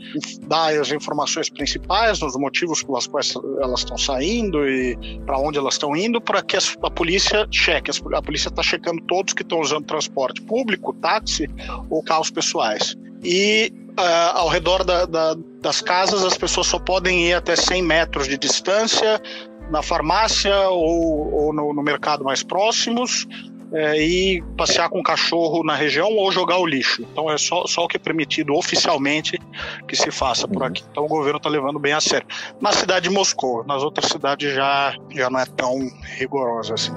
dar 0.43 0.73
as 0.79 0.93
informações 0.93 1.51
principais, 1.51 2.23
os 2.23 2.37
motivos 2.37 2.85
pelos 2.85 3.09
quais 3.09 3.35
elas 3.61 3.81
estão 3.81 3.99
saindo 3.99 4.69
e 4.69 4.97
para 5.27 5.39
onde 5.39 5.59
elas 5.59 5.75
estão 5.75 5.97
indo, 5.97 6.21
para 6.21 6.41
que 6.41 6.57
a, 6.57 6.61
a, 6.85 6.91
polícia 6.91 7.49
cheque. 7.51 7.91
A 8.15 8.23
polícia 8.23 8.49
está 8.49 8.63
checando 8.63 9.03
todos 9.09 9.35
que 9.35 9.43
estão 9.43 9.61
usando 9.61 9.85
transporte 9.85 10.41
público, 10.43 10.93
táxi 10.93 11.49
ou 11.91 12.03
carros 12.03 12.31
pessoais. 12.31 12.97
E 13.25 13.73
Uh, 13.99 14.31
ao 14.35 14.49
redor 14.49 14.85
da, 14.85 15.07
da, 15.07 15.35
das 15.61 15.81
casas, 15.81 16.23
as 16.23 16.39
pessoas 16.39 16.69
só 16.69 16.79
podem 16.79 17.27
ir 17.27 17.35
até 17.35 17.57
100 17.57 17.83
metros 17.83 18.29
de 18.29 18.39
distância, 18.39 19.21
na 19.71 19.83
farmácia 19.83 20.57
ou, 20.69 21.33
ou 21.33 21.53
no, 21.53 21.73
no, 21.75 21.83
mercado 21.83 22.25
mais 22.25 22.43
próximos 22.43 23.27
é, 23.73 24.01
e 24.03 24.43
passear 24.57 24.89
com 24.89 25.01
o 25.01 25.03
cachorro 25.03 25.63
na 25.63 25.75
região 25.75 26.11
ou 26.15 26.33
jogar 26.33 26.59
o 26.59 26.67
lixo. 26.67 27.03
Então 27.03 27.31
é 27.31 27.37
só, 27.37 27.67
só 27.67 27.85
o 27.85 27.89
que 27.89 27.97
é 27.97 28.01
permitido 28.01 28.55
oficialmente 28.55 29.39
que 29.87 29.95
se 29.95 30.11
faça 30.11 30.49
por 30.49 30.63
aqui. 30.63 30.83
Então 30.91 31.05
o 31.05 31.09
governo 31.09 31.37
está 31.37 31.49
levando 31.49 31.79
bem 31.79 31.93
a 31.93 32.01
sério. 32.01 32.27
Na 32.61 32.73
cidade 32.73 33.09
de 33.09 33.15
Moscou, 33.15 33.65
nas 33.65 33.83
outras 33.83 34.11
cidades 34.11 34.55
já, 34.55 34.95
já 35.11 35.29
não 35.29 35.39
é 35.39 35.47
tão 35.47 35.79
rigoroso 36.17 36.75
assim. 36.75 36.93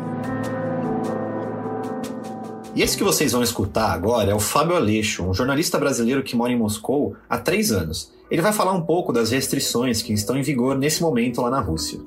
E 2.73 2.81
esse 2.81 2.95
que 2.95 3.03
vocês 3.03 3.33
vão 3.33 3.43
escutar 3.43 3.91
agora 3.91 4.31
é 4.31 4.33
o 4.33 4.39
Fábio 4.39 4.77
Aleixo, 4.77 5.25
um 5.25 5.33
jornalista 5.33 5.77
brasileiro 5.77 6.23
que 6.23 6.37
mora 6.37 6.53
em 6.53 6.57
Moscou 6.57 7.17
há 7.29 7.37
três 7.37 7.69
anos. 7.69 8.13
Ele 8.29 8.41
vai 8.41 8.53
falar 8.53 8.71
um 8.71 8.81
pouco 8.81 9.11
das 9.11 9.31
restrições 9.31 10.01
que 10.01 10.13
estão 10.13 10.37
em 10.37 10.41
vigor 10.41 10.77
nesse 10.77 11.01
momento 11.01 11.41
lá 11.41 11.49
na 11.49 11.59
Rússia. 11.59 11.99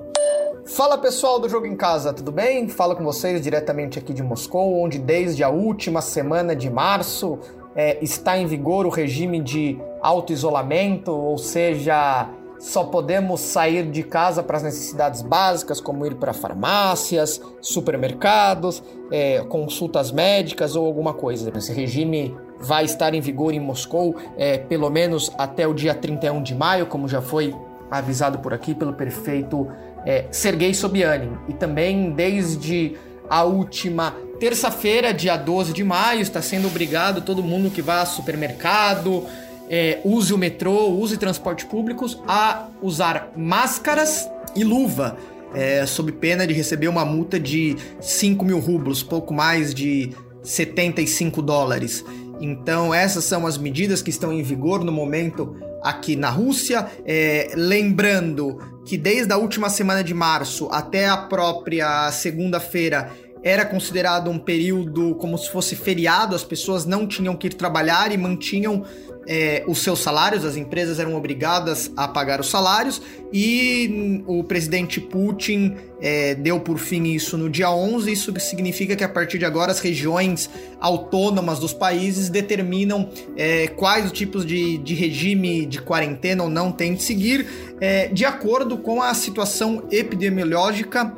Fala 0.66 0.96
pessoal 0.96 1.38
do 1.38 1.46
Jogo 1.46 1.66
em 1.66 1.76
Casa, 1.76 2.10
tudo 2.10 2.32
bem? 2.32 2.68
Falo 2.68 2.96
com 2.96 3.04
vocês 3.04 3.40
diretamente 3.42 3.98
aqui 3.98 4.14
de 4.14 4.22
Moscou, 4.22 4.82
onde 4.82 4.98
desde 4.98 5.44
a 5.44 5.50
última 5.50 6.00
semana 6.00 6.56
de 6.56 6.70
março 6.70 7.38
é, 7.76 8.02
está 8.02 8.38
em 8.38 8.46
vigor 8.46 8.86
o 8.86 8.88
regime 8.88 9.40
de 9.40 9.78
auto-isolamento, 10.00 11.12
ou 11.12 11.36
seja, 11.36 12.30
só 12.58 12.84
podemos 12.84 13.42
sair 13.42 13.90
de 13.90 14.02
casa 14.02 14.42
para 14.42 14.56
as 14.56 14.62
necessidades 14.62 15.20
básicas, 15.20 15.82
como 15.82 16.06
ir 16.06 16.14
para 16.14 16.32
farmácias, 16.32 17.42
supermercados, 17.60 18.82
é, 19.12 19.40
consultas 19.44 20.10
médicas 20.10 20.74
ou 20.74 20.86
alguma 20.86 21.12
coisa. 21.12 21.52
Esse 21.54 21.74
regime 21.74 22.34
vai 22.58 22.86
estar 22.86 23.12
em 23.12 23.20
vigor 23.20 23.52
em 23.52 23.60
Moscou 23.60 24.16
é, 24.34 24.56
pelo 24.56 24.88
menos 24.88 25.30
até 25.36 25.68
o 25.68 25.74
dia 25.74 25.94
31 25.94 26.42
de 26.42 26.54
maio, 26.54 26.86
como 26.86 27.06
já 27.06 27.20
foi 27.20 27.54
avisado 27.90 28.38
por 28.38 28.54
aqui 28.54 28.74
pelo 28.74 28.94
prefeito 28.94 29.68
é, 30.04 30.26
Sergei 30.30 30.74
Sobyanin. 30.74 31.32
E 31.48 31.52
também 31.52 32.10
desde 32.10 32.96
a 33.28 33.42
última 33.44 34.14
terça-feira, 34.38 35.12
dia 35.12 35.36
12 35.36 35.72
de 35.72 35.82
maio, 35.82 36.20
está 36.20 36.42
sendo 36.42 36.66
obrigado 36.66 37.22
todo 37.22 37.42
mundo 37.42 37.70
que 37.70 37.80
vá 37.80 38.00
ao 38.00 38.06
supermercado, 38.06 39.26
é, 39.68 40.00
use 40.04 40.32
o 40.32 40.38
metrô, 40.38 40.88
use 40.88 41.16
transportes 41.16 41.64
públicos, 41.64 42.20
a 42.28 42.68
usar 42.82 43.32
máscaras 43.36 44.28
e 44.54 44.62
luva, 44.62 45.16
é, 45.54 45.86
sob 45.86 46.12
pena 46.12 46.46
de 46.46 46.52
receber 46.52 46.88
uma 46.88 47.04
multa 47.04 47.38
de 47.40 47.76
5 48.00 48.44
mil 48.44 48.58
rublos, 48.58 49.02
pouco 49.02 49.32
mais 49.32 49.72
de 49.72 50.12
75 50.42 51.40
dólares. 51.40 52.04
Então, 52.40 52.92
essas 52.92 53.24
são 53.24 53.46
as 53.46 53.56
medidas 53.56 54.02
que 54.02 54.10
estão 54.10 54.32
em 54.32 54.42
vigor 54.42 54.84
no 54.84 54.92
momento 54.92 55.56
aqui 55.84 56.16
na 56.16 56.30
Rússia. 56.30 56.86
É, 57.04 57.52
lembrando 57.54 58.58
que 58.84 58.96
desde 58.96 59.32
a 59.32 59.36
última 59.36 59.68
semana 59.68 60.02
de 60.02 60.14
março 60.14 60.68
até 60.72 61.06
a 61.06 61.16
própria 61.16 62.10
segunda-feira 62.10 63.12
era 63.42 63.66
considerado 63.66 64.30
um 64.30 64.38
período 64.38 65.14
como 65.16 65.36
se 65.36 65.50
fosse 65.50 65.76
feriado, 65.76 66.34
as 66.34 66.42
pessoas 66.42 66.86
não 66.86 67.06
tinham 67.06 67.36
que 67.36 67.48
ir 67.48 67.54
trabalhar 67.54 68.10
e 68.10 68.16
mantinham 68.16 68.84
é, 69.26 69.64
os 69.66 69.78
seus 69.82 70.00
salários, 70.00 70.44
as 70.44 70.56
empresas 70.56 70.98
eram 70.98 71.14
obrigadas 71.16 71.90
a 71.96 72.06
pagar 72.06 72.40
os 72.40 72.48
salários 72.48 73.00
e 73.32 74.22
o 74.26 74.44
presidente 74.44 75.00
Putin 75.00 75.76
é, 76.00 76.34
deu 76.34 76.60
por 76.60 76.78
fim 76.78 77.04
isso 77.04 77.36
no 77.36 77.48
dia 77.48 77.70
11. 77.70 78.12
Isso 78.12 78.32
significa 78.40 78.94
que 78.94 79.02
a 79.02 79.08
partir 79.08 79.38
de 79.38 79.44
agora 79.44 79.72
as 79.72 79.80
regiões 79.80 80.48
autônomas 80.80 81.58
dos 81.58 81.72
países 81.72 82.28
determinam 82.28 83.08
é, 83.36 83.68
quais 83.68 84.06
os 84.06 84.12
tipos 84.12 84.44
de, 84.44 84.78
de 84.78 84.94
regime 84.94 85.66
de 85.66 85.80
quarentena 85.80 86.44
ou 86.44 86.50
não 86.50 86.70
tem 86.70 86.94
de 86.94 87.02
seguir, 87.02 87.46
é, 87.80 88.08
de 88.08 88.24
acordo 88.24 88.76
com 88.78 89.02
a 89.02 89.14
situação 89.14 89.84
epidemiológica 89.90 91.12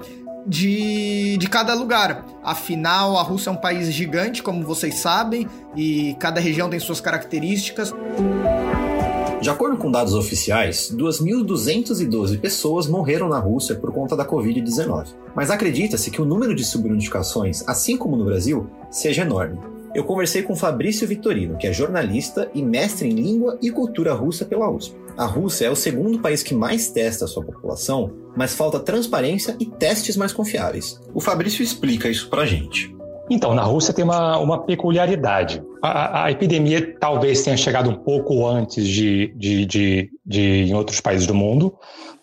de, 0.47 1.37
de 1.37 1.49
cada 1.49 1.75
lugar. 1.75 2.25
Afinal, 2.43 3.17
a 3.19 3.23
Rússia 3.23 3.51
é 3.51 3.53
um 3.53 3.57
país 3.57 3.93
gigante, 3.93 4.43
como 4.43 4.65
vocês 4.65 5.01
sabem, 5.01 5.49
e 5.75 6.15
cada 6.21 6.41
região 6.41 6.71
tem 6.71 6.79
suas 6.79 7.01
características. 7.01 7.93
De 9.41 9.51
acordo 9.51 9.77
com 9.77 9.91
dados 9.91 10.15
oficiais, 10.15 10.91
2.212 10.93 12.41
pessoas 12.41 12.87
morreram 12.87 13.29
na 13.29 13.39
Rússia 13.39 13.75
por 13.75 13.93
conta 13.93 14.17
da 14.17 14.25
Covid-19. 14.25 15.09
Mas 15.35 15.51
acredita-se 15.51 16.11
que 16.11 16.23
o 16.23 16.25
número 16.25 16.55
de 16.55 16.65
subnotificações, 16.65 17.63
assim 17.69 17.97
como 17.97 18.17
no 18.17 18.25
Brasil, 18.25 18.69
seja 18.91 19.23
enorme. 19.23 19.59
Eu 19.95 20.05
conversei 20.05 20.43
com 20.43 20.57
Fabrício 20.57 21.07
Vitorino, 21.07 21.57
que 21.57 21.67
é 21.67 21.73
jornalista 21.73 22.51
e 22.55 22.63
mestre 22.63 23.09
em 23.09 23.15
língua 23.15 23.59
e 23.63 23.71
cultura 23.71 24.15
russa 24.15 24.45
pela 24.45 24.71
USP. 24.71 24.95
A 25.17 25.25
Rússia 25.25 25.67
é 25.67 25.71
o 25.71 25.77
segundo 25.77 26.19
país 26.19 26.43
que 26.43 26.55
mais 26.55 26.91
testa 26.91 27.25
a 27.25 27.29
sua 27.29 27.43
população, 27.43 28.13
mas 28.37 28.55
falta 28.55 28.79
transparência 28.79 29.57
e 29.59 29.65
testes 29.65 30.15
mais 30.17 30.31
confiáveis. 30.31 31.01
O 31.15 31.21
Fabrício 31.21 31.63
explica 31.63 32.09
isso 32.09 32.29
pra 32.29 32.45
gente. 32.45 32.95
Então, 33.31 33.55
na 33.55 33.63
Rússia 33.63 33.95
tem 33.95 34.05
uma, 34.05 34.39
uma 34.39 34.63
peculiaridade. 34.63 35.63
A, 35.83 36.25
a, 36.25 36.31
epidemia 36.31 36.97
talvez 37.01 37.43
tenha 37.43 37.57
chegado 37.57 37.89
um 37.89 37.95
pouco 37.95 38.47
antes 38.47 38.87
de, 38.87 39.33
de, 39.37 39.65
de, 39.65 40.11
de 40.25 40.43
em 40.43 40.75
outros 40.75 41.01
países 41.01 41.27
do 41.27 41.35
mundo, 41.35 41.75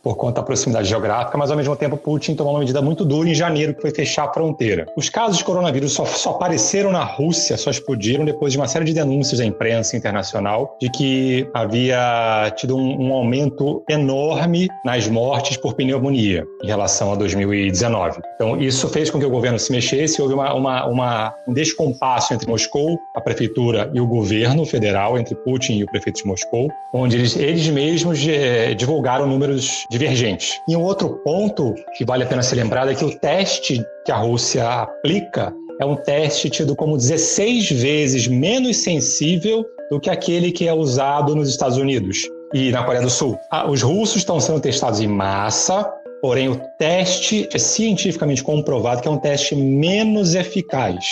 por 0.03 0.17
conta 0.17 0.41
da 0.41 0.43
proximidade 0.43 0.89
geográfica, 0.89 1.38
mas 1.38 1.50
ao 1.50 1.55
mesmo 1.55 1.75
tempo 1.77 1.95
Putin 1.95 2.36
tomou 2.36 2.53
uma 2.53 2.60
medida 2.60 2.81
muito 2.81 3.05
dura 3.05 3.29
em 3.29 3.33
janeiro, 3.33 3.74
que 3.74 3.81
foi 3.81 3.91
fechar 3.91 4.25
a 4.25 4.33
fronteira. 4.33 4.86
Os 4.98 5.10
casos 5.10 5.38
de 5.38 5.45
coronavírus 5.45 5.93
só, 5.93 6.05
só 6.05 6.31
apareceram 6.31 6.91
na 6.91 7.03
Rússia, 7.03 7.55
só 7.55 7.72
explodiram 7.72 8.25
depois 8.25 8.51
de 8.51 8.60
uma 8.60 8.67
série 8.67 8.83
de 8.83 8.93
denúncias 8.93 9.39
da 9.39 9.45
imprensa 9.45 9.95
internacional 9.95 10.75
de 10.81 10.89
que 10.89 11.48
havia 11.53 12.51
tido 12.57 12.75
um, 12.75 13.07
um 13.07 13.13
aumento 13.13 13.81
enorme 13.89 14.67
nas 14.83 15.07
mortes 15.07 15.55
por 15.55 15.74
pneumonia 15.74 16.45
em 16.62 16.67
relação 16.67 17.13
a 17.13 17.15
2019. 17.15 18.19
Então, 18.36 18.60
isso 18.60 18.89
fez 18.89 19.10
com 19.10 19.19
que 19.19 19.25
o 19.25 19.29
governo 19.29 19.57
se 19.57 19.72
mexesse, 19.72 20.22
houve 20.22 20.33
uma, 20.33 20.53
uma, 20.53 20.86
uma, 20.86 21.33
um 21.48 21.53
descompasso 21.53 22.33
entre 22.33 22.50
Moscou, 22.50 23.00
a 23.15 23.22
prefeitura 23.22 23.89
e 23.93 24.01
o 24.01 24.07
governo 24.07 24.65
federal, 24.65 25.17
entre 25.17 25.33
Putin 25.36 25.77
e 25.77 25.83
o 25.83 25.88
prefeito 25.88 26.17
de 26.17 26.27
Moscou, 26.27 26.69
onde 26.93 27.15
eles, 27.15 27.38
eles 27.38 27.67
mesmos 27.69 28.25
eh, 28.27 28.74
divulgaram 28.74 29.25
números 29.25 29.86
divergentes. 29.93 30.59
E 30.67 30.75
um 30.75 30.81
outro 30.81 31.21
ponto 31.23 31.73
que 31.95 32.03
vale 32.03 32.23
a 32.23 32.27
pena 32.27 32.41
ser 32.41 32.55
lembrado 32.55 32.89
é 32.89 32.95
que 32.95 33.05
o 33.05 33.17
teste 33.17 33.85
que 34.05 34.12
a 34.12 34.17
Rússia 34.17 34.67
aplica 34.67 35.53
é 35.79 35.85
um 35.85 35.95
teste 35.95 36.50
tido 36.50 36.75
como 36.75 36.97
16 36.97 37.71
vezes 37.71 38.27
menos 38.27 38.77
sensível 38.77 39.63
do 39.89 40.00
que 40.00 40.09
aquele 40.09 40.51
que 40.51 40.67
é 40.67 40.73
usado 40.73 41.35
nos 41.35 41.50
Estados 41.50 41.77
Unidos 41.77 42.17
e 42.53 42.71
na 42.71 42.83
Coreia 42.83 43.03
do 43.03 43.09
Sul. 43.09 43.38
Ah, 43.51 43.69
os 43.69 43.81
russos 43.81 44.17
estão 44.17 44.39
sendo 44.39 44.59
testados 44.59 45.00
em 45.00 45.07
massa, 45.07 45.89
porém 46.21 46.50
o 46.50 46.59
teste 46.77 47.47
é 47.53 47.57
cientificamente 47.57 48.43
comprovado 48.43 49.01
que 49.01 49.07
é 49.07 49.12
um 49.12 49.17
teste 49.17 49.55
menos 49.55 50.35
eficaz. 50.35 51.05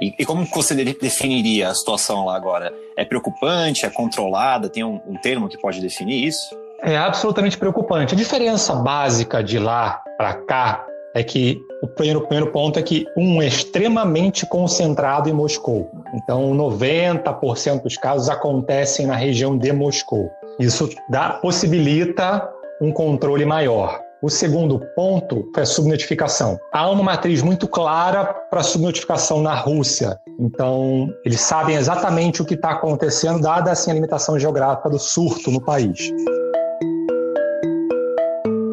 E, 0.00 0.14
e 0.18 0.24
como 0.24 0.44
você 0.46 0.74
definiria 0.74 1.68
a 1.68 1.74
situação 1.74 2.24
lá 2.26 2.36
agora? 2.36 2.72
É 2.96 3.04
preocupante? 3.04 3.84
É 3.84 3.90
controlada? 3.90 4.68
Tem 4.68 4.84
um, 4.84 5.00
um 5.06 5.14
termo 5.16 5.48
que 5.48 5.58
pode 5.58 5.80
definir 5.80 6.26
isso? 6.26 6.56
É 6.82 6.96
absolutamente 6.96 7.58
preocupante. 7.58 8.14
A 8.14 8.16
diferença 8.16 8.74
básica 8.74 9.42
de 9.42 9.58
lá 9.58 10.02
para 10.16 10.34
cá 10.34 10.86
é 11.14 11.22
que 11.22 11.60
o 11.82 11.88
primeiro, 11.88 12.20
primeiro 12.22 12.52
ponto 12.52 12.78
é 12.78 12.82
que 12.82 13.06
um 13.16 13.42
é 13.42 13.46
extremamente 13.46 14.46
concentrado 14.46 15.28
em 15.28 15.32
Moscou. 15.32 15.90
Então, 16.14 16.52
90% 16.54 17.82
dos 17.82 17.96
casos 17.96 18.28
acontecem 18.28 19.06
na 19.06 19.16
região 19.16 19.56
de 19.56 19.72
Moscou. 19.72 20.30
Isso 20.58 20.88
dá, 21.08 21.30
possibilita 21.30 22.48
um 22.80 22.92
controle 22.92 23.44
maior. 23.44 24.00
O 24.20 24.28
segundo 24.28 24.80
ponto 24.96 25.48
é 25.56 25.64
subnotificação. 25.64 26.58
Há 26.72 26.90
uma 26.90 27.04
matriz 27.04 27.40
muito 27.40 27.68
clara 27.68 28.24
para 28.24 28.64
subnotificação 28.64 29.40
na 29.40 29.54
Rússia. 29.54 30.18
Então, 30.40 31.08
eles 31.24 31.40
sabem 31.40 31.76
exatamente 31.76 32.42
o 32.42 32.44
que 32.44 32.54
está 32.54 32.70
acontecendo, 32.70 33.40
dada 33.40 33.70
assim, 33.70 33.92
a 33.92 33.94
limitação 33.94 34.36
geográfica 34.36 34.90
do 34.90 34.98
surto 34.98 35.52
no 35.52 35.60
país. 35.60 36.12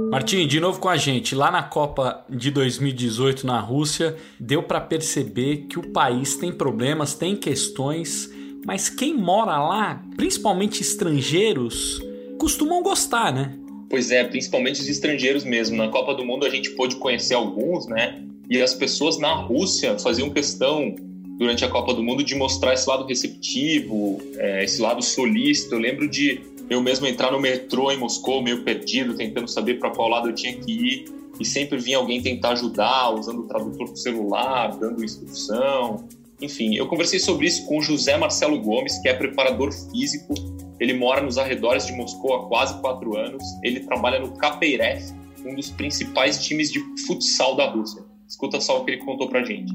Martim, 0.10 0.48
de 0.48 0.60
novo 0.60 0.80
com 0.80 0.90
a 0.90 0.98
gente. 0.98 1.36
Lá 1.36 1.52
na 1.52 1.62
Copa 1.62 2.25
de 2.28 2.50
2018 2.50 3.46
na 3.46 3.60
Rússia, 3.60 4.16
deu 4.40 4.64
para 4.64 4.82
perceber 4.82 5.68
que 5.70 5.78
o 5.78 5.92
país 5.92 6.38
tem 6.38 6.52
problemas, 6.52 7.14
tem 7.14 7.36
questões, 7.36 8.32
mas 8.66 8.90
quem 8.90 9.16
mora 9.16 9.60
lá, 9.60 10.02
principalmente 10.18 10.82
estrangeiros, 10.82 12.02
costumam 12.40 12.82
gostar, 12.82 13.32
né? 13.32 13.60
Pois 13.89 14.12
é, 14.12 14.24
principalmente 14.24 14.82
os 14.82 14.88
estrangeiros 14.88 15.44
mesmo. 15.44 15.77
Na 15.77 15.89
Copa 15.89 16.13
do 16.13 16.25
Mundo 16.25 16.46
a 16.46 16.50
gente 16.50 16.72
pôde 16.72 16.96
conhecer 16.96 17.34
alguns, 17.34 17.88
né? 17.88 18.24
E 18.50 18.62
as 18.62 18.74
pessoas 18.74 19.18
na 19.18 19.34
Rússia 19.34 19.98
faziam 19.98 20.30
questão 20.30 20.96
durante 21.38 21.65
a 21.65 21.70
Copa 21.70 21.94
do 21.94 22.04
Mundo 22.04 22.24
de 22.24 22.36
mostrar 22.36 22.74
esse 22.74 22.88
lado 22.88 23.06
receptivo, 23.06 24.22
é, 24.38 24.63
esse 24.63 24.82
lado 24.82 25.01
solícito. 25.04 25.75
Eu 25.75 25.80
lembro 25.80 26.10
de 26.10 26.42
eu 26.70 26.82
mesmo 26.82 27.06
entrar 27.06 27.32
no 27.32 27.39
metrô 27.39 27.92
em 27.92 27.98
Moscou, 27.98 28.42
meio 28.42 28.63
perdido, 28.63 29.15
tentando 29.15 29.48
saber 29.48 29.80
para 29.80 29.92
qual 29.92 30.10
lado 30.10 30.30
eu 30.30 30.34
tinha 30.34 30.54
que 30.54 30.72
ir, 30.72 31.06
e 31.39 31.46
sempre 31.46 31.77
vinha 31.77 31.98
alguém 31.98 32.22
tentar 32.22 32.51
ajudar, 32.51 33.12
usando 33.12 33.39
o 33.39 33.44
tradutor 33.44 33.92
do 33.92 33.98
celular, 33.98 34.75
dando 34.77 35.04
instrução. 35.04 36.08
Enfim, 36.42 36.75
eu 36.75 36.88
conversei 36.88 37.20
sobre 37.20 37.48
isso 37.48 37.65
com 37.65 37.77
o 37.77 37.82
José 37.82 38.18
Marcelo 38.18 38.60
Gomes, 38.60 38.98
que 39.00 39.08
é 39.08 39.13
preparador 39.13 39.72
físico. 39.72 40.34
Ele 40.79 40.94
mora 40.94 41.22
nos 41.22 41.38
arredores 41.38 41.86
de 41.86 41.94
Moscou 41.94 42.36
há 42.36 42.48
quase 42.48 42.79
quatro 42.82 43.17
anos. 43.17 43.44
Ele 43.63 43.79
trabalha 43.82 44.20
no 44.20 44.32
Kapeiref, 44.38 45.13
um 45.46 45.55
dos 45.55 45.70
principais 45.70 46.44
times 46.44 46.72
de 46.72 46.79
futsal 47.05 47.55
da 47.55 47.70
Rússia. 47.70 48.03
Escuta 48.27 48.60
só 48.60 48.82
o 48.82 48.86
que 48.86 48.91
ele 48.91 49.05
contou 49.05 49.29
pra 49.29 49.44
gente. 49.44 49.72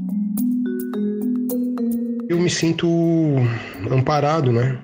Eu 2.28 2.38
me 2.38 2.50
sinto 2.50 2.86
amparado, 3.90 4.52
né? 4.52 4.80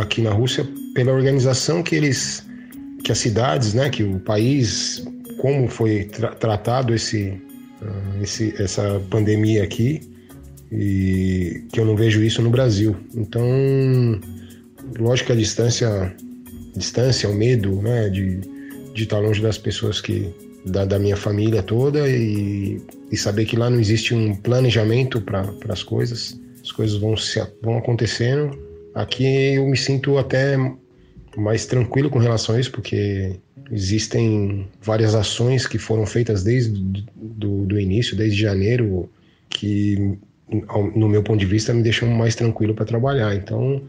aqui 0.00 0.20
na 0.20 0.30
Rússia 0.30 0.66
pela 0.94 1.12
organização 1.12 1.82
que 1.82 1.94
eles, 1.94 2.46
que 3.04 3.12
as 3.12 3.18
cidades, 3.18 3.74
né, 3.74 3.88
que 3.88 4.02
o 4.02 4.18
país, 4.18 5.06
como 5.40 5.68
foi 5.68 6.04
tra 6.04 6.34
tratado 6.34 6.94
esse, 6.94 7.40
uh, 7.82 8.22
esse, 8.22 8.54
essa 8.60 9.00
pandemia 9.10 9.62
aqui, 9.62 10.00
e 10.72 11.64
que 11.72 11.80
eu 11.80 11.84
não 11.84 11.96
vejo 11.96 12.22
isso 12.22 12.40
no 12.42 12.50
Brasil. 12.50 12.96
Então, 13.14 13.42
lógico 14.98 15.28
que 15.28 15.32
a 15.32 15.36
distância, 15.36 16.14
distância, 16.76 17.28
o 17.28 17.34
medo, 17.34 17.80
né, 17.82 18.08
de, 18.08 18.40
de 18.94 19.02
estar 19.02 19.18
longe 19.18 19.42
das 19.42 19.58
pessoas 19.58 20.00
que 20.00 20.32
da, 20.64 20.84
da 20.84 20.98
minha 20.98 21.16
família 21.16 21.62
toda 21.62 22.08
e, 22.08 22.80
e 23.10 23.16
saber 23.16 23.46
que 23.46 23.56
lá 23.56 23.70
não 23.70 23.80
existe 23.80 24.14
um 24.14 24.34
planejamento 24.34 25.20
para 25.20 25.52
as 25.68 25.82
coisas, 25.82 26.38
as 26.62 26.70
coisas 26.72 26.98
vão 26.98 27.16
se 27.16 27.40
vão 27.62 27.78
acontecendo. 27.78 28.58
Aqui 28.94 29.54
eu 29.54 29.66
me 29.66 29.76
sinto 29.76 30.18
até 30.18 30.56
mais 31.36 31.66
tranquilo 31.66 32.10
com 32.10 32.18
relação 32.18 32.54
a 32.56 32.60
isso, 32.60 32.72
porque 32.72 33.36
existem 33.70 34.68
várias 34.82 35.14
ações 35.14 35.66
que 35.66 35.78
foram 35.78 36.04
feitas 36.04 36.42
desde 36.42 36.72
do, 37.14 37.64
do 37.66 37.78
início, 37.78 38.16
desde 38.16 38.40
janeiro, 38.40 39.08
que, 39.48 40.18
no 40.94 41.08
meu 41.08 41.22
ponto 41.22 41.38
de 41.38 41.46
vista, 41.46 41.72
me 41.72 41.82
deixam 41.82 42.08
mais 42.08 42.34
tranquilo 42.34 42.74
para 42.74 42.84
trabalhar. 42.84 43.34
Então, 43.34 43.80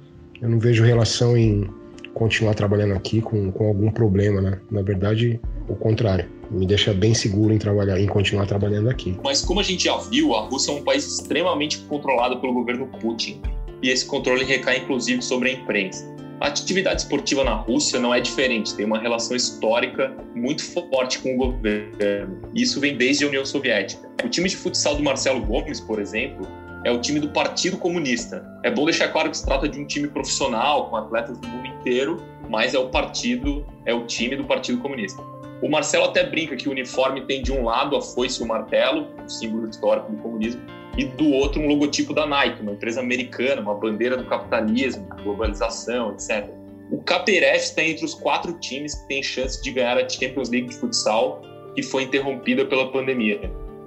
eu 0.41 0.49
não 0.49 0.59
vejo 0.59 0.83
relação 0.83 1.37
em 1.37 1.69
continuar 2.13 2.55
trabalhando 2.55 2.93
aqui 2.93 3.21
com, 3.21 3.51
com 3.51 3.67
algum 3.67 3.91
problema, 3.91 4.41
né? 4.41 4.59
Na 4.69 4.81
verdade, 4.81 5.39
o 5.69 5.75
contrário. 5.75 6.27
Me 6.49 6.65
deixa 6.65 6.93
bem 6.93 7.13
seguro 7.13 7.53
em 7.53 7.57
trabalhar, 7.57 7.97
em 7.99 8.07
continuar 8.07 8.45
trabalhando 8.45 8.89
aqui. 8.89 9.17
Mas 9.23 9.41
como 9.41 9.61
a 9.61 9.63
gente 9.63 9.85
já 9.85 9.95
viu, 9.97 10.35
a 10.35 10.41
Rússia 10.41 10.71
é 10.71 10.75
um 10.75 10.83
país 10.83 11.07
extremamente 11.07 11.77
controlado 11.87 12.41
pelo 12.41 12.53
governo 12.53 12.87
Putin. 12.99 13.41
E 13.81 13.89
esse 13.89 14.05
controle 14.05 14.43
recai 14.43 14.79
inclusive 14.79 15.21
sobre 15.21 15.49
a 15.49 15.53
imprensa. 15.53 16.11
A 16.41 16.47
atividade 16.47 17.03
esportiva 17.03 17.43
na 17.43 17.53
Rússia 17.53 17.99
não 17.99 18.13
é 18.13 18.19
diferente, 18.19 18.73
tem 18.73 18.83
uma 18.83 18.99
relação 18.99 19.37
histórica 19.37 20.11
muito 20.35 20.63
forte 20.63 21.19
com 21.19 21.35
o 21.35 21.37
governo. 21.37 22.41
Isso 22.53 22.79
vem 22.79 22.97
desde 22.97 23.23
a 23.23 23.27
União 23.27 23.45
Soviética. 23.45 24.09
O 24.25 24.27
time 24.27 24.49
de 24.49 24.57
futsal 24.57 24.95
do 24.95 25.03
Marcelo 25.03 25.39
Gomes, 25.45 25.79
por 25.79 26.01
exemplo, 26.01 26.47
é 26.83 26.91
o 26.91 26.99
time 26.99 27.19
do 27.19 27.29
Partido 27.29 27.77
Comunista. 27.77 28.45
É 28.63 28.71
bom 28.71 28.85
deixar 28.85 29.09
claro 29.09 29.29
que 29.29 29.37
se 29.37 29.45
trata 29.45 29.67
de 29.67 29.79
um 29.79 29.85
time 29.85 30.07
profissional, 30.07 30.89
com 30.89 30.95
atletas 30.95 31.37
do 31.37 31.47
mundo 31.47 31.67
inteiro, 31.67 32.23
mas 32.49 32.73
é 32.73 32.79
o 32.79 32.89
partido, 32.89 33.65
é 33.85 33.93
o 33.93 34.05
time 34.05 34.35
do 34.35 34.45
Partido 34.45 34.79
Comunista. 34.79 35.21
O 35.61 35.69
Marcelo 35.69 36.05
até 36.05 36.23
brinca 36.23 36.55
que 36.55 36.67
o 36.67 36.71
uniforme 36.71 37.21
tem 37.21 37.43
de 37.43 37.51
um 37.51 37.63
lado 37.63 37.95
a 37.95 38.01
foice 38.01 38.41
e 38.41 38.43
o 38.43 38.47
martelo, 38.47 39.07
o 39.23 39.29
símbolo 39.29 39.69
histórico 39.69 40.11
do 40.11 40.17
comunismo, 40.17 40.61
e 40.97 41.05
do 41.05 41.31
outro 41.31 41.61
um 41.61 41.67
logotipo 41.67 42.13
da 42.13 42.25
Nike, 42.25 42.61
uma 42.61 42.71
empresa 42.71 42.99
americana, 42.99 43.61
uma 43.61 43.75
bandeira 43.75 44.17
do 44.17 44.25
capitalismo, 44.25 45.07
globalização, 45.23 46.13
etc. 46.13 46.49
O 46.91 46.97
KPRF 46.97 47.63
está 47.63 47.83
entre 47.83 48.03
os 48.03 48.13
quatro 48.13 48.53
times 48.59 48.95
que 48.95 49.07
têm 49.07 49.23
chance 49.23 49.61
de 49.61 49.71
ganhar 49.71 49.97
a 49.97 50.09
Champions 50.09 50.49
League 50.49 50.67
de 50.67 50.75
futsal, 50.75 51.41
que 51.75 51.83
foi 51.83 52.03
interrompida 52.03 52.65
pela 52.65 52.91
pandemia. 52.91 53.39